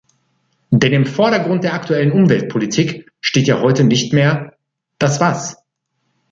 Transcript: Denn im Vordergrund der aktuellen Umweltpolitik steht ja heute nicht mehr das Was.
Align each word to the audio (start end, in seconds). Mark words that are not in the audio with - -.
Denn 0.71 0.93
im 0.93 1.05
Vordergrund 1.05 1.63
der 1.63 1.75
aktuellen 1.75 2.11
Umweltpolitik 2.11 3.11
steht 3.21 3.45
ja 3.47 3.61
heute 3.61 3.83
nicht 3.83 4.13
mehr 4.13 4.57
das 4.97 5.19
Was. 5.19 5.57